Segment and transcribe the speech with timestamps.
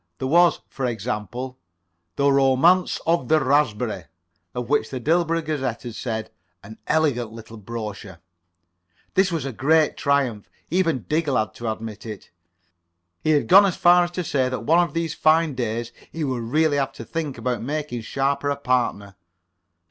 [0.17, 1.59] There was, for example,
[2.15, 4.05] "The Romance of the Raspberry,"
[4.55, 6.31] of which the Dilborough Gazette had said:
[6.63, 8.17] "An elegant little brochure."
[9.13, 10.49] This was a great triumph.
[10.71, 12.31] Even Diggle had to admit it.
[13.23, 16.23] He had gone so far as to say that one of these fine days he
[16.23, 19.15] would really have to think about making Sharper a partner.